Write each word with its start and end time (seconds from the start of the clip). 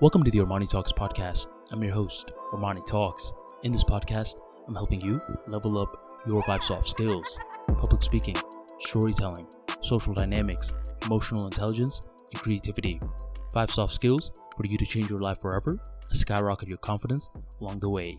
Welcome 0.00 0.22
to 0.22 0.30
the 0.30 0.38
Armani 0.38 0.70
Talks 0.70 0.92
podcast. 0.92 1.48
I'm 1.72 1.82
your 1.82 1.92
host, 1.92 2.30
Armani 2.52 2.86
Talks. 2.86 3.32
In 3.64 3.72
this 3.72 3.82
podcast, 3.82 4.36
I'm 4.68 4.76
helping 4.76 5.00
you 5.00 5.20
level 5.48 5.76
up 5.76 6.22
your 6.24 6.40
five 6.44 6.62
soft 6.62 6.86
skills 6.86 7.36
public 7.66 8.04
speaking, 8.04 8.36
storytelling, 8.78 9.48
social 9.82 10.14
dynamics, 10.14 10.72
emotional 11.04 11.46
intelligence, 11.46 12.00
and 12.30 12.40
creativity. 12.40 13.00
Five 13.52 13.72
soft 13.72 13.92
skills 13.92 14.30
for 14.56 14.66
you 14.66 14.78
to 14.78 14.86
change 14.86 15.10
your 15.10 15.18
life 15.18 15.40
forever 15.40 15.80
and 16.08 16.16
skyrocket 16.16 16.68
your 16.68 16.78
confidence 16.78 17.32
along 17.60 17.80
the 17.80 17.90
way. 17.90 18.18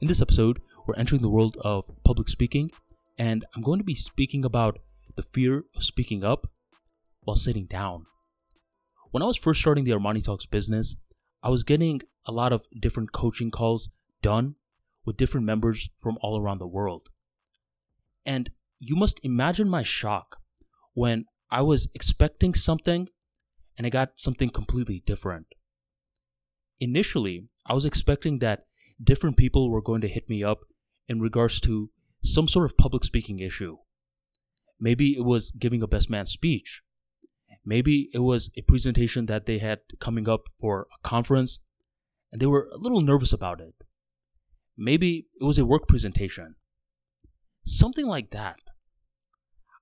In 0.00 0.06
this 0.06 0.22
episode, 0.22 0.62
we're 0.86 0.94
entering 0.94 1.22
the 1.22 1.30
world 1.30 1.56
of 1.62 1.90
public 2.04 2.28
speaking, 2.28 2.70
and 3.18 3.44
I'm 3.56 3.62
going 3.62 3.80
to 3.80 3.84
be 3.84 3.96
speaking 3.96 4.44
about 4.44 4.78
the 5.16 5.24
fear 5.24 5.64
of 5.74 5.82
speaking 5.82 6.22
up 6.22 6.46
while 7.24 7.34
sitting 7.34 7.66
down. 7.66 8.06
When 9.12 9.22
I 9.22 9.26
was 9.26 9.36
first 9.36 9.60
starting 9.60 9.84
the 9.84 9.90
Armani 9.90 10.24
Talks 10.24 10.46
business, 10.46 10.96
I 11.42 11.50
was 11.50 11.64
getting 11.64 12.00
a 12.24 12.32
lot 12.32 12.50
of 12.50 12.66
different 12.80 13.12
coaching 13.12 13.50
calls 13.50 13.90
done 14.22 14.54
with 15.04 15.18
different 15.18 15.44
members 15.44 15.90
from 16.00 16.16
all 16.22 16.40
around 16.40 16.58
the 16.58 16.66
world. 16.66 17.10
And 18.24 18.50
you 18.78 18.96
must 18.96 19.20
imagine 19.22 19.68
my 19.68 19.82
shock 19.82 20.38
when 20.94 21.26
I 21.50 21.60
was 21.60 21.88
expecting 21.94 22.54
something 22.54 23.10
and 23.76 23.86
I 23.86 23.90
got 23.90 24.12
something 24.16 24.48
completely 24.48 25.02
different. 25.04 25.46
Initially, 26.80 27.48
I 27.66 27.74
was 27.74 27.84
expecting 27.84 28.38
that 28.38 28.64
different 29.02 29.36
people 29.36 29.70
were 29.70 29.82
going 29.82 30.00
to 30.00 30.08
hit 30.08 30.30
me 30.30 30.42
up 30.42 30.60
in 31.06 31.20
regards 31.20 31.60
to 31.60 31.90
some 32.24 32.48
sort 32.48 32.64
of 32.64 32.78
public 32.78 33.04
speaking 33.04 33.40
issue. 33.40 33.76
Maybe 34.80 35.14
it 35.18 35.26
was 35.26 35.50
giving 35.50 35.82
a 35.82 35.86
best 35.86 36.08
man 36.08 36.24
speech 36.24 36.80
Maybe 37.64 38.10
it 38.12 38.18
was 38.18 38.50
a 38.56 38.62
presentation 38.62 39.26
that 39.26 39.46
they 39.46 39.58
had 39.58 39.80
coming 40.00 40.28
up 40.28 40.48
for 40.58 40.88
a 40.92 41.08
conference 41.08 41.60
and 42.32 42.40
they 42.40 42.46
were 42.46 42.68
a 42.72 42.78
little 42.78 43.00
nervous 43.00 43.32
about 43.32 43.60
it. 43.60 43.74
Maybe 44.76 45.26
it 45.40 45.44
was 45.44 45.58
a 45.58 45.66
work 45.66 45.86
presentation. 45.86 46.56
Something 47.64 48.06
like 48.06 48.30
that. 48.30 48.56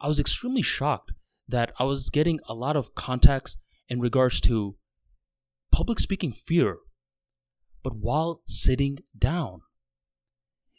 I 0.00 0.08
was 0.08 0.20
extremely 0.20 0.62
shocked 0.62 1.12
that 1.48 1.72
I 1.78 1.84
was 1.84 2.10
getting 2.10 2.40
a 2.48 2.54
lot 2.54 2.76
of 2.76 2.94
contacts 2.94 3.56
in 3.88 4.00
regards 4.00 4.40
to 4.42 4.76
public 5.70 5.98
speaking 5.98 6.32
fear, 6.32 6.78
but 7.82 7.96
while 7.96 8.42
sitting 8.46 8.98
down. 9.16 9.60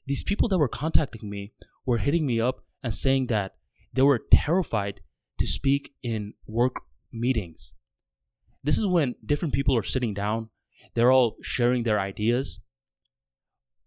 These 0.05 0.23
people 0.23 0.47
that 0.49 0.57
were 0.57 0.67
contacting 0.67 1.29
me 1.29 1.53
were 1.85 1.97
hitting 1.97 2.25
me 2.25 2.39
up 2.39 2.63
and 2.81 2.93
saying 2.93 3.27
that 3.27 3.55
they 3.93 4.01
were 4.01 4.21
terrified 4.31 5.01
to 5.39 5.47
speak 5.47 5.93
in 6.03 6.33
work 6.45 6.81
meetings. 7.11 7.73
This 8.63 8.77
is 8.77 8.85
when 8.85 9.15
different 9.25 9.53
people 9.53 9.77
are 9.77 9.83
sitting 9.83 10.13
down, 10.13 10.49
they're 10.93 11.11
all 11.11 11.37
sharing 11.41 11.83
their 11.83 11.99
ideas. 11.99 12.59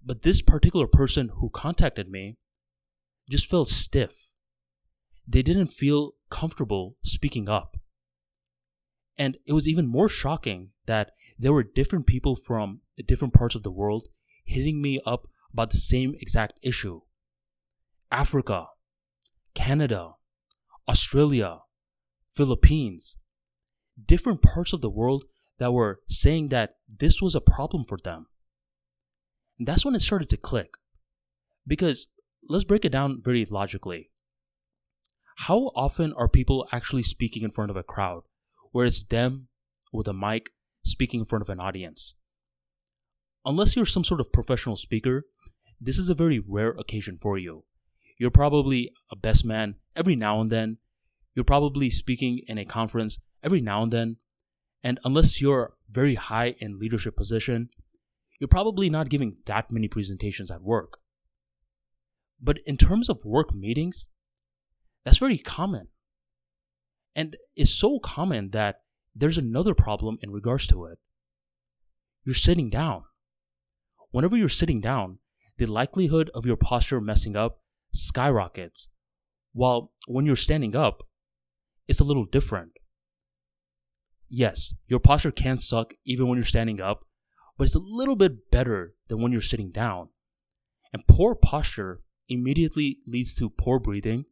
But 0.04 0.22
this 0.22 0.40
particular 0.40 0.86
person 0.86 1.30
who 1.36 1.50
contacted 1.50 2.08
me 2.08 2.36
just 3.28 3.48
felt 3.48 3.68
stiff. 3.68 4.30
They 5.26 5.42
didn't 5.42 5.68
feel 5.68 6.12
comfortable 6.30 6.96
speaking 7.02 7.48
up. 7.48 7.76
And 9.18 9.36
it 9.46 9.52
was 9.52 9.68
even 9.68 9.86
more 9.86 10.08
shocking 10.08 10.70
that 10.86 11.12
there 11.38 11.52
were 11.52 11.62
different 11.62 12.06
people 12.06 12.36
from 12.36 12.80
different 13.06 13.34
parts 13.34 13.54
of 13.54 13.62
the 13.62 13.70
world 13.70 14.08
hitting 14.44 14.80
me 14.80 15.00
up 15.04 15.26
about 15.52 15.70
the 15.70 15.76
same 15.76 16.14
exact 16.20 16.58
issue. 16.62 17.00
Africa, 18.10 18.66
Canada, 19.54 20.14
Australia, 20.90 21.58
Philippines, 22.34 23.16
different 24.04 24.42
parts 24.42 24.72
of 24.72 24.80
the 24.80 24.90
world 24.90 25.24
that 25.60 25.72
were 25.72 26.00
saying 26.08 26.48
that 26.48 26.78
this 26.88 27.22
was 27.22 27.36
a 27.36 27.40
problem 27.40 27.84
for 27.84 27.96
them. 28.02 28.26
And 29.56 29.68
that's 29.68 29.84
when 29.84 29.94
it 29.94 30.00
started 30.00 30.28
to 30.30 30.36
click. 30.36 30.70
Because 31.64 32.08
let's 32.48 32.64
break 32.64 32.84
it 32.84 32.90
down 32.90 33.22
very 33.22 33.44
logically. 33.44 34.10
How 35.46 35.70
often 35.76 36.12
are 36.14 36.28
people 36.28 36.66
actually 36.72 37.04
speaking 37.04 37.44
in 37.44 37.52
front 37.52 37.70
of 37.70 37.76
a 37.76 37.84
crowd, 37.84 38.22
where 38.72 38.86
it's 38.86 39.04
them 39.04 39.46
with 39.92 40.08
a 40.08 40.12
mic 40.12 40.50
speaking 40.82 41.20
in 41.20 41.26
front 41.26 41.42
of 41.42 41.48
an 41.50 41.60
audience? 41.60 42.14
Unless 43.44 43.76
you're 43.76 43.86
some 43.86 44.02
sort 44.02 44.20
of 44.20 44.32
professional 44.32 44.76
speaker, 44.76 45.26
this 45.80 45.98
is 45.98 46.08
a 46.08 46.14
very 46.14 46.40
rare 46.40 46.72
occasion 46.72 47.16
for 47.16 47.38
you. 47.38 47.62
You're 48.18 48.32
probably 48.32 48.90
a 49.12 49.16
best 49.16 49.44
man 49.44 49.76
every 50.00 50.16
now 50.16 50.40
and 50.40 50.50
then. 50.50 50.78
You're 51.34 51.44
probably 51.44 51.90
speaking 51.90 52.40
in 52.48 52.58
a 52.58 52.64
conference 52.64 53.18
every 53.44 53.60
now 53.60 53.82
and 53.84 53.92
then. 53.92 54.16
And 54.82 54.98
unless 55.04 55.40
you're 55.40 55.74
very 55.88 56.16
high 56.16 56.54
in 56.58 56.78
leadership 56.80 57.16
position, 57.16 57.68
you're 58.40 58.48
probably 58.48 58.88
not 58.88 59.10
giving 59.10 59.36
that 59.44 59.70
many 59.70 59.86
presentations 59.86 60.50
at 60.50 60.62
work. 60.62 60.98
But 62.40 62.58
in 62.64 62.78
terms 62.78 63.10
of 63.10 63.24
work 63.24 63.54
meetings, 63.54 64.08
that's 65.04 65.18
very 65.18 65.38
common. 65.38 65.88
And 67.14 67.36
it's 67.54 67.70
so 67.70 67.98
common 67.98 68.50
that 68.50 68.80
there's 69.14 69.38
another 69.38 69.74
problem 69.74 70.16
in 70.22 70.30
regards 70.30 70.66
to 70.68 70.86
it. 70.86 70.98
You're 72.24 72.34
sitting 72.34 72.70
down. 72.70 73.04
Whenever 74.10 74.36
you're 74.36 74.48
sitting 74.48 74.80
down, 74.80 75.18
the 75.58 75.66
likelihood 75.66 76.30
of 76.34 76.46
your 76.46 76.56
posture 76.56 77.00
messing 77.00 77.36
up 77.36 77.60
skyrockets. 77.92 78.88
While 79.52 79.92
when 80.06 80.26
you're 80.26 80.36
standing 80.36 80.76
up, 80.76 81.02
it's 81.88 82.00
a 82.00 82.04
little 82.04 82.24
different 82.24 82.72
yes, 84.30 84.72
your 84.86 85.00
posture 85.00 85.32
can 85.32 85.58
suck 85.58 85.92
even 86.06 86.28
when 86.28 86.38
you're 86.38 86.46
standing 86.46 86.80
up, 86.80 87.04
but 87.58 87.64
it's 87.64 87.74
a 87.74 87.80
little 87.80 88.16
bit 88.16 88.50
better 88.50 88.94
than 89.08 89.20
when 89.20 89.32
you're 89.32 89.40
sitting 89.40 89.70
down. 89.70 90.08
And 90.92 91.06
poor 91.06 91.34
posture 91.34 92.00
immediately 92.28 92.98
leads 93.06 93.34
to 93.34 93.50
poor 93.50 93.78
breathing, 93.78 94.24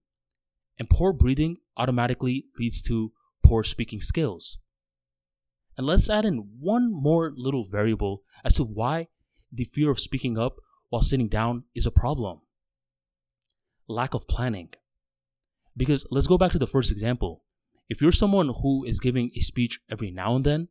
and 0.78 0.88
poor 0.88 1.12
breathing 1.12 1.58
automatically 1.76 2.46
leads 2.58 2.80
to 2.82 3.12
poor 3.42 3.64
speaking 3.64 4.00
skills. 4.00 4.58
And 5.76 5.86
let's 5.86 6.08
add 6.08 6.24
in 6.24 6.48
one 6.60 6.92
more 6.92 7.32
little 7.36 7.64
variable 7.68 8.22
as 8.44 8.54
to 8.54 8.64
why 8.64 9.08
the 9.52 9.64
fear 9.64 9.90
of 9.90 10.00
speaking 10.00 10.38
up 10.38 10.56
while 10.88 11.02
sitting 11.02 11.28
down 11.28 11.64
is 11.74 11.86
a 11.86 11.90
problem 11.90 12.40
lack 13.90 14.12
of 14.12 14.28
planning. 14.28 14.68
Because 15.78 16.04
let's 16.10 16.26
go 16.26 16.36
back 16.36 16.52
to 16.52 16.58
the 16.58 16.66
first 16.66 16.92
example. 16.92 17.44
If 17.88 18.02
you're 18.02 18.12
someone 18.12 18.52
who 18.62 18.84
is 18.84 19.00
giving 19.00 19.30
a 19.34 19.40
speech 19.40 19.80
every 19.90 20.10
now 20.10 20.36
and 20.36 20.44
then, 20.44 20.68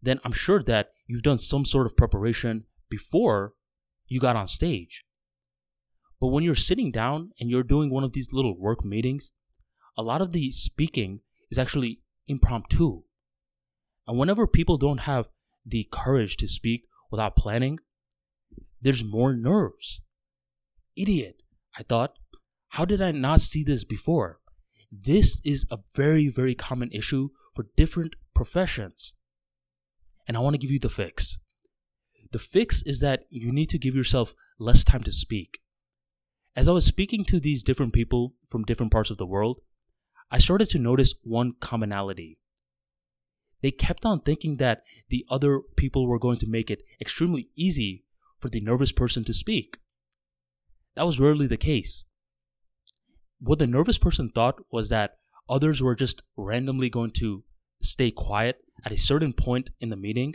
then 0.00 0.20
I'm 0.24 0.32
sure 0.32 0.62
that 0.62 0.90
you've 1.06 1.22
done 1.22 1.38
some 1.38 1.64
sort 1.64 1.86
of 1.86 1.96
preparation 1.96 2.66
before 2.88 3.54
you 4.06 4.20
got 4.20 4.36
on 4.36 4.46
stage. 4.46 5.04
But 6.20 6.28
when 6.28 6.44
you're 6.44 6.54
sitting 6.54 6.92
down 6.92 7.32
and 7.40 7.48
you're 7.48 7.62
doing 7.62 7.90
one 7.90 8.04
of 8.04 8.12
these 8.12 8.32
little 8.32 8.56
work 8.58 8.84
meetings, 8.84 9.32
a 9.96 10.02
lot 10.02 10.20
of 10.20 10.32
the 10.32 10.50
speaking 10.50 11.20
is 11.50 11.58
actually 11.58 12.02
impromptu. 12.28 13.02
And 14.06 14.18
whenever 14.18 14.46
people 14.46 14.76
don't 14.76 14.98
have 14.98 15.28
the 15.64 15.88
courage 15.90 16.36
to 16.38 16.48
speak 16.48 16.86
without 17.10 17.34
planning, 17.34 17.78
there's 18.80 19.02
more 19.02 19.34
nerves. 19.34 20.00
Idiot, 20.96 21.42
I 21.76 21.82
thought. 21.82 22.18
How 22.68 22.84
did 22.84 23.00
I 23.02 23.12
not 23.12 23.40
see 23.40 23.64
this 23.64 23.84
before? 23.84 24.40
This 24.90 25.40
is 25.44 25.66
a 25.70 25.78
very, 25.94 26.28
very 26.28 26.54
common 26.54 26.90
issue 26.92 27.30
for 27.54 27.66
different 27.76 28.14
professions. 28.34 29.14
And 30.26 30.36
I 30.36 30.40
want 30.40 30.54
to 30.54 30.58
give 30.58 30.70
you 30.70 30.78
the 30.78 30.88
fix. 30.88 31.38
The 32.30 32.38
fix 32.38 32.82
is 32.82 33.00
that 33.00 33.24
you 33.30 33.52
need 33.52 33.70
to 33.70 33.78
give 33.78 33.94
yourself 33.94 34.34
less 34.58 34.84
time 34.84 35.02
to 35.04 35.12
speak. 35.12 35.60
As 36.54 36.68
I 36.68 36.72
was 36.72 36.84
speaking 36.84 37.24
to 37.24 37.40
these 37.40 37.62
different 37.62 37.92
people 37.92 38.34
from 38.48 38.64
different 38.64 38.92
parts 38.92 39.10
of 39.10 39.16
the 39.16 39.26
world, 39.26 39.60
I 40.30 40.38
started 40.38 40.68
to 40.70 40.78
notice 40.78 41.14
one 41.22 41.52
commonality. 41.60 42.38
They 43.62 43.70
kept 43.70 44.04
on 44.04 44.20
thinking 44.20 44.56
that 44.56 44.82
the 45.08 45.24
other 45.30 45.60
people 45.76 46.06
were 46.06 46.18
going 46.18 46.38
to 46.38 46.46
make 46.46 46.70
it 46.70 46.82
extremely 47.00 47.48
easy 47.56 48.04
for 48.38 48.48
the 48.48 48.60
nervous 48.60 48.92
person 48.92 49.24
to 49.24 49.34
speak. 49.34 49.78
That 50.94 51.06
was 51.06 51.18
rarely 51.18 51.46
the 51.46 51.56
case 51.56 52.04
what 53.40 53.58
the 53.58 53.66
nervous 53.66 53.98
person 53.98 54.28
thought 54.28 54.60
was 54.70 54.88
that 54.88 55.16
others 55.48 55.80
were 55.80 55.94
just 55.94 56.22
randomly 56.36 56.90
going 56.90 57.10
to 57.12 57.44
stay 57.80 58.10
quiet 58.10 58.58
at 58.84 58.92
a 58.92 58.96
certain 58.96 59.32
point 59.32 59.70
in 59.80 59.90
the 59.90 59.96
meeting. 59.96 60.34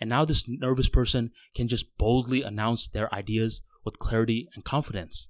And 0.00 0.10
now 0.10 0.24
this 0.24 0.48
nervous 0.48 0.88
person 0.88 1.30
can 1.54 1.68
just 1.68 1.96
boldly 1.98 2.42
announce 2.42 2.88
their 2.88 3.12
ideas 3.14 3.62
with 3.84 3.98
clarity 3.98 4.48
and 4.54 4.64
confidence. 4.64 5.28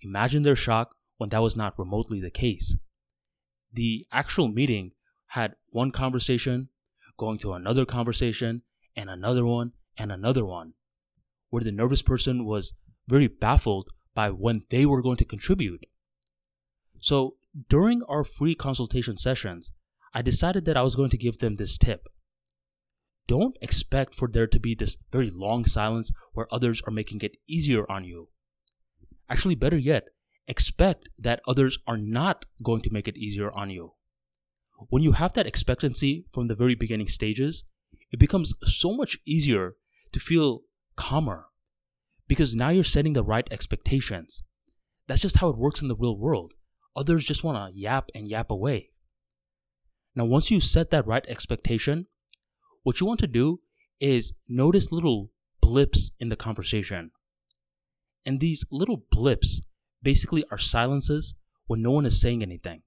Imagine 0.00 0.42
their 0.42 0.56
shock 0.56 0.96
when 1.16 1.30
that 1.30 1.42
was 1.42 1.56
not 1.56 1.78
remotely 1.78 2.20
the 2.20 2.30
case. 2.30 2.76
The 3.72 4.06
actual 4.12 4.48
meeting 4.48 4.92
had 5.28 5.54
one 5.70 5.92
conversation 5.92 6.68
going 7.16 7.38
to 7.38 7.52
another 7.52 7.84
conversation 7.84 8.62
and 8.96 9.08
another 9.08 9.44
one 9.44 9.72
and 9.96 10.10
another 10.10 10.44
one, 10.44 10.74
where 11.50 11.62
the 11.62 11.70
nervous 11.70 12.02
person 12.02 12.44
was 12.44 12.72
very 13.06 13.28
baffled 13.28 13.90
by 14.14 14.30
when 14.30 14.62
they 14.70 14.86
were 14.86 15.02
going 15.02 15.16
to 15.16 15.24
contribute. 15.24 15.86
So 17.00 17.36
during 17.68 18.02
our 18.04 18.24
free 18.24 18.54
consultation 18.54 19.16
sessions, 19.16 19.72
I 20.14 20.22
decided 20.22 20.64
that 20.66 20.76
I 20.76 20.82
was 20.82 20.94
going 20.94 21.10
to 21.10 21.18
give 21.18 21.38
them 21.38 21.54
this 21.54 21.78
tip. 21.78 22.08
don't 23.28 23.56
expect 23.60 24.14
for 24.14 24.28
there 24.28 24.46
to 24.46 24.60
be 24.60 24.74
this 24.74 24.96
very 25.10 25.30
long 25.30 25.64
silence 25.64 26.10
where 26.32 26.46
others 26.52 26.82
are 26.86 26.92
making 26.92 27.20
it 27.22 27.36
easier 27.48 27.90
on 27.90 28.04
you. 28.04 28.28
Actually, 29.28 29.54
better 29.54 29.78
yet, 29.78 30.08
expect 30.46 31.08
that 31.18 31.40
others 31.46 31.78
are 31.86 31.96
not 31.96 32.44
going 32.62 32.82
to 32.82 32.92
make 32.92 33.08
it 33.08 33.16
easier 33.16 33.50
on 33.56 33.70
you. 33.70 33.94
When 34.88 35.02
you 35.02 35.12
have 35.12 35.32
that 35.34 35.46
expectancy 35.46 36.26
from 36.32 36.48
the 36.48 36.54
very 36.54 36.74
beginning 36.74 37.08
stages, 37.08 37.64
it 38.10 38.18
becomes 38.18 38.52
so 38.64 38.92
much 38.92 39.18
easier 39.24 39.76
to 40.12 40.20
feel 40.20 40.62
calmer 40.96 41.46
because 42.32 42.54
now 42.54 42.70
you're 42.70 42.82
setting 42.82 43.12
the 43.12 43.22
right 43.22 43.46
expectations. 43.50 44.42
That's 45.06 45.20
just 45.20 45.36
how 45.36 45.50
it 45.50 45.58
works 45.58 45.82
in 45.82 45.88
the 45.88 45.94
real 45.94 46.16
world. 46.16 46.54
Others 46.96 47.26
just 47.26 47.44
want 47.44 47.58
to 47.58 47.78
yap 47.78 48.08
and 48.14 48.26
yap 48.26 48.50
away. 48.50 48.88
Now, 50.16 50.24
once 50.24 50.50
you 50.50 50.58
set 50.58 50.90
that 50.92 51.06
right 51.06 51.26
expectation, 51.28 52.06
what 52.84 53.00
you 53.00 53.06
want 53.06 53.20
to 53.20 53.26
do 53.26 53.60
is 54.00 54.32
notice 54.48 54.90
little 54.90 55.28
blips 55.60 56.10
in 56.18 56.30
the 56.30 56.36
conversation. 56.36 57.10
And 58.24 58.40
these 58.40 58.64
little 58.70 59.04
blips 59.10 59.60
basically 60.02 60.42
are 60.50 60.56
silences 60.56 61.34
when 61.66 61.82
no 61.82 61.90
one 61.90 62.06
is 62.06 62.18
saying 62.18 62.42
anything. 62.42 62.80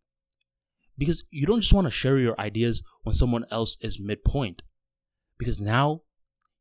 Because 0.98 1.24
you 1.30 1.46
don't 1.46 1.62
just 1.62 1.72
want 1.72 1.86
to 1.86 1.92
share 1.92 2.18
your 2.18 2.34
ideas 2.42 2.82
when 3.04 3.14
someone 3.14 3.46
else 3.52 3.78
is 3.80 4.00
midpoint. 4.00 4.64
Because 5.38 5.62
now 5.62 6.02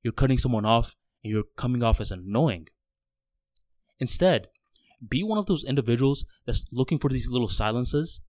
you're 0.03 0.13
cutting 0.13 0.37
someone 0.37 0.67
off 0.67 0.95
and 1.23 1.33
you're 1.33 1.45
coming 1.57 1.83
off 1.83 1.99
as 1.99 2.11
annoying. 2.11 2.69
Instead, 4.05 4.49
be 5.09 5.23
one 5.23 5.39
of 5.39 5.47
those 5.47 5.65
individuals 5.65 6.27
that's 6.45 6.67
looking 6.71 6.99
for 6.99 7.09
these 7.09 7.31
little 7.31 7.49
silences. 7.49 8.21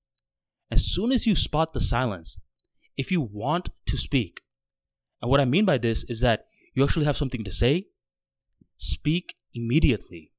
As 0.72 0.86
soon 0.86 1.12
as 1.12 1.28
you 1.28 1.36
spot 1.36 1.74
the 1.74 1.82
silence, 1.82 2.38
if 2.96 3.12
you 3.12 3.20
want 3.20 3.68
to 3.88 3.98
speak, 3.98 4.40
and 5.22 5.30
what 5.30 5.42
I 5.42 5.44
mean 5.44 5.66
by 5.66 5.78
this 5.78 6.06
is 6.06 6.22
that 6.22 6.46
you 6.74 6.82
actually 6.82 7.04
have 7.04 7.18
something 7.18 7.44
to 7.44 7.52
say, 7.52 7.88
speak 8.78 9.36
immediately. 9.54 10.32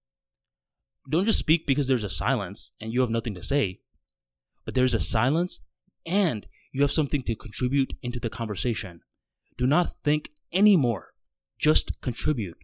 Don't 1.11 1.27
just 1.27 1.39
speak 1.39 1.67
because 1.67 1.87
there's 1.87 2.11
a 2.11 2.19
silence 2.25 2.73
and 2.81 2.94
you 2.94 3.03
have 3.03 3.11
nothing 3.11 3.35
to 3.35 3.43
say, 3.43 3.81
but 4.65 4.75
there's 4.75 4.94
a 4.94 5.00
silence 5.00 5.61
and 6.06 6.47
you 6.73 6.81
have 6.81 6.93
something 6.93 7.23
to 7.25 7.35
contribute 7.35 7.93
into 8.03 8.19
the 8.19 8.31
conversation. 8.31 9.03
Do 9.59 9.67
not 9.67 9.97
think 10.03 10.31
anymore, 10.50 11.12
just 11.59 12.00
contribute. 12.00 12.56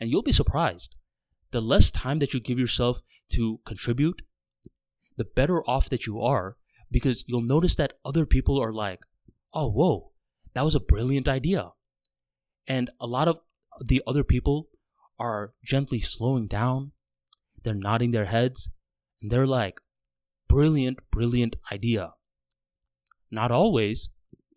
And 0.00 0.10
you'll 0.10 0.24
be 0.24 0.32
surprised 0.32 0.96
the 1.50 1.60
less 1.60 1.90
time 1.90 2.18
that 2.18 2.34
you 2.34 2.40
give 2.40 2.58
yourself 2.58 3.02
to 3.32 3.60
contribute, 3.64 4.22
the 5.16 5.24
better 5.24 5.62
off 5.68 5.88
that 5.88 6.06
you 6.06 6.20
are 6.20 6.56
because 6.90 7.24
you'll 7.26 7.42
notice 7.42 7.74
that 7.76 7.94
other 8.04 8.26
people 8.26 8.62
are 8.62 8.72
like, 8.72 9.00
oh, 9.52 9.70
whoa, 9.70 10.12
that 10.54 10.64
was 10.64 10.74
a 10.74 10.80
brilliant 10.80 11.28
idea. 11.28 11.70
And 12.66 12.90
a 13.00 13.06
lot 13.06 13.28
of 13.28 13.38
the 13.84 14.02
other 14.06 14.24
people 14.24 14.68
are 15.18 15.54
gently 15.64 16.00
slowing 16.00 16.46
down, 16.46 16.92
they're 17.62 17.74
nodding 17.74 18.10
their 18.10 18.26
heads, 18.26 18.68
and 19.20 19.30
they're 19.30 19.46
like, 19.46 19.80
brilliant, 20.48 20.98
brilliant 21.10 21.56
idea. 21.72 22.12
Not 23.30 23.50
always. 23.50 24.08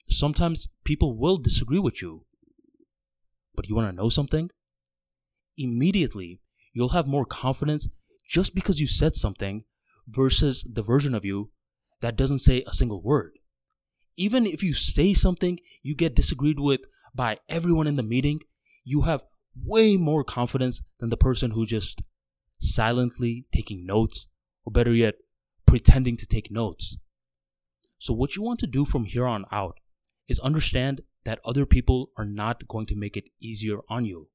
Sometimes 0.09 0.68
people 0.83 1.18
will 1.18 1.38
disagree 1.38 1.80
with 1.80 2.01
you. 2.01 2.25
But 3.56 3.68
you 3.68 3.75
want 3.75 3.89
to 3.89 3.95
know 3.95 4.09
something? 4.09 4.50
Immediately, 5.57 6.42
you'll 6.79 6.89
have 6.89 7.07
more 7.07 7.25
confidence 7.25 7.89
just 8.25 8.55
because 8.55 8.79
you 8.79 8.87
said 8.87 9.13
something 9.13 9.65
versus 10.07 10.65
the 10.71 10.81
version 10.81 11.13
of 11.13 11.25
you 11.25 11.51
that 11.99 12.15
doesn't 12.15 12.39
say 12.39 12.63
a 12.65 12.71
single 12.71 13.01
word. 13.01 13.33
Even 14.15 14.45
if 14.45 14.63
you 14.63 14.73
say 14.73 15.13
something 15.13 15.59
you 15.83 15.93
get 15.93 16.15
disagreed 16.15 16.57
with 16.57 16.79
by 17.13 17.37
everyone 17.49 17.85
in 17.85 17.97
the 17.97 18.01
meeting, 18.01 18.39
you 18.85 19.01
have 19.01 19.25
way 19.61 19.97
more 19.97 20.23
confidence 20.23 20.81
than 20.99 21.09
the 21.09 21.17
person 21.17 21.51
who 21.51 21.65
just 21.65 22.01
silently 22.61 23.45
taking 23.53 23.85
notes, 23.85 24.27
or 24.63 24.71
better 24.71 24.93
yet, 24.93 25.15
pretending 25.65 26.15
to 26.15 26.25
take 26.25 26.49
notes. 26.49 26.95
So, 27.97 28.13
what 28.13 28.37
you 28.37 28.41
want 28.41 28.61
to 28.61 28.67
do 28.67 28.85
from 28.85 29.03
here 29.03 29.27
on 29.27 29.43
out 29.51 29.81
is 30.29 30.39
understand 30.39 31.01
that 31.25 31.41
other 31.43 31.65
people 31.65 32.11
are 32.17 32.25
not 32.25 32.69
going 32.69 32.85
to 32.85 32.95
make 32.95 33.17
it 33.17 33.29
easier 33.41 33.79
on 33.89 34.05
you. 34.05 34.29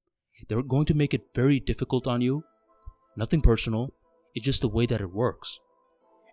They're 0.49 0.63
going 0.63 0.87
to 0.87 0.95
make 0.95 1.15
it 1.15 1.29
very 1.35 1.61
difficult 1.61 2.07
on 2.07 2.21
you. 2.21 2.45
Nothing 3.17 3.41
personal, 3.41 3.95
it's 4.35 4.45
just 4.45 4.61
the 4.61 4.69
way 4.69 4.87
that 4.87 5.01
it 5.01 5.13
works. 5.13 5.59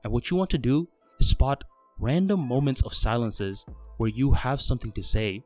And 0.03 0.11
what 0.11 0.29
you 0.29 0.37
want 0.37 0.49
to 0.51 0.57
do 0.57 0.89
is 1.19 1.29
spot 1.29 1.63
random 1.99 2.39
moments 2.39 2.81
of 2.81 2.93
silences 2.93 3.65
where 3.97 4.09
you 4.09 4.31
have 4.31 4.59
something 4.61 4.91
to 4.93 5.03
say 5.03 5.43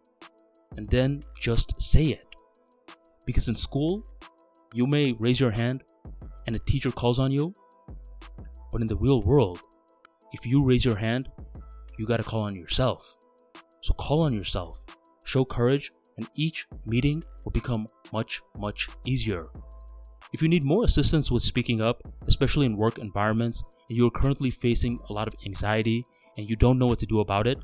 and 0.78 0.88
then 0.90 1.22
just 1.40 1.80
say 1.81 2.06
it. 2.06 2.25
Because 3.25 3.48
in 3.50 3.56
school, 3.56 4.04
you 4.74 4.88
may 4.88 5.12
raise 5.13 5.40
your 5.40 5.52
hand 5.52 5.84
and 6.48 6.56
a 6.56 6.60
teacher 6.60 6.92
calls 6.92 7.19
on 7.19 7.31
you, 7.31 7.54
but 8.72 8.81
in 8.81 8.88
the 8.88 8.96
real 8.96 9.22
world, 9.22 9.62
if 10.31 10.46
you 10.46 10.63
raise 10.63 10.86
your 10.86 10.96
hand, 10.96 11.30
you 11.98 12.06
gotta 12.06 12.24
call 12.24 12.42
on 12.42 12.56
yourself. 12.56 13.18
So 13.81 13.94
call 13.94 14.22
on 14.22 14.34
yourself, 14.34 14.86
show 15.25 15.46
courage, 15.46 15.92
and 16.17 16.27
each 16.35 16.67
meeting 16.85 17.23
will 17.44 17.51
become 17.51 17.88
much, 18.12 18.41
much 18.57 18.89
easier. 19.06 19.47
If 20.33 20.41
you 20.41 20.47
need 20.47 20.63
more 20.63 20.83
assistance 20.83 21.31
with 21.31 21.44
speaking 21.44 21.81
up, 21.81 22.01
especially 22.27 22.65
in 22.65 22.75
work 22.75 23.00
environments, 23.00 23.63
and 23.89 23.97
you 23.97 24.07
are 24.07 24.12
currently 24.12 24.50
facing 24.50 25.00
a 25.09 25.13
lot 25.13 25.27
of 25.27 25.35
anxiety 25.45 26.03
and 26.38 26.50
you 26.50 26.56
don't 26.56 26.77
know 26.77 26.88
what 26.88 27.00
to 27.00 27.06
do 27.06 27.19
about 27.19 27.47
it, 27.47 27.57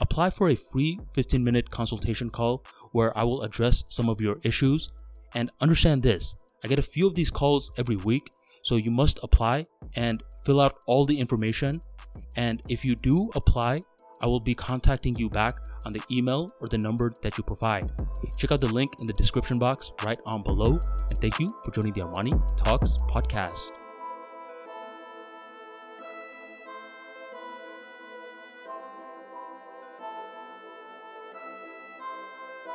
apply 0.00 0.30
for 0.30 0.50
a 0.50 0.54
free 0.54 0.98
15 1.14 1.42
minute 1.42 1.70
consultation 1.70 2.28
call 2.28 2.64
where 2.92 3.16
I 3.16 3.24
will 3.24 3.42
address 3.42 3.84
some 3.88 4.08
of 4.08 4.20
your 4.20 4.38
issues. 4.42 4.90
And 5.34 5.50
understand 5.60 6.02
this 6.02 6.36
I 6.62 6.68
get 6.68 6.78
a 6.78 6.82
few 6.82 7.06
of 7.06 7.14
these 7.14 7.30
calls 7.30 7.72
every 7.78 7.96
week, 7.96 8.30
so 8.62 8.76
you 8.76 8.90
must 8.90 9.18
apply 9.22 9.66
and 9.96 10.22
fill 10.44 10.60
out 10.60 10.78
all 10.86 11.04
the 11.04 11.18
information. 11.18 11.80
And 12.36 12.62
if 12.68 12.84
you 12.84 12.94
do 12.94 13.30
apply, 13.34 13.82
I 14.22 14.26
will 14.26 14.40
be 14.40 14.54
contacting 14.54 15.16
you 15.16 15.28
back 15.28 15.58
on 15.84 15.92
the 15.92 16.00
email 16.10 16.48
or 16.60 16.68
the 16.68 16.78
number 16.78 17.12
that 17.22 17.36
you 17.36 17.44
provide. 17.44 17.90
Check 18.36 18.52
out 18.52 18.60
the 18.60 18.72
link 18.72 18.92
in 19.00 19.06
the 19.06 19.12
description 19.12 19.58
box 19.58 19.90
right 20.04 20.18
on 20.24 20.42
below. 20.42 20.78
And 21.10 21.18
thank 21.18 21.40
you 21.40 21.48
for 21.64 21.72
joining 21.72 21.92
the 21.92 22.02
Armani 22.02 22.56
Talks 22.56 22.96
podcast. 23.10 23.81